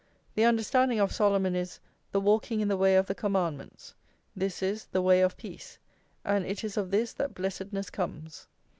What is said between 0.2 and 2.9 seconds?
The understanding of Solomon is "the walking in the